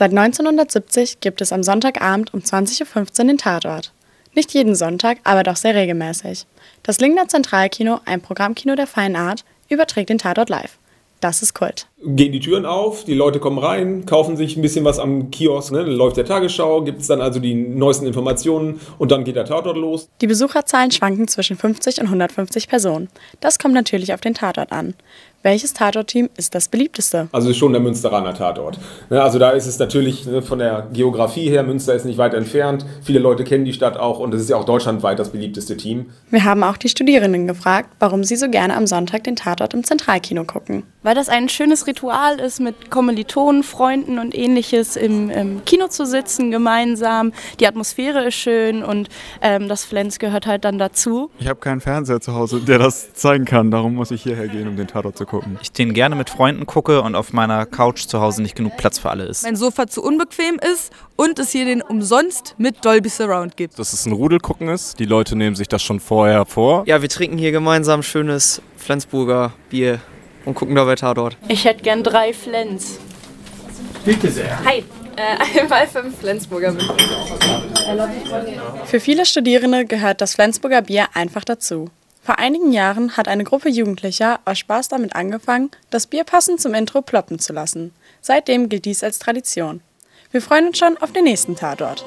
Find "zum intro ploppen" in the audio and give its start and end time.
86.60-87.38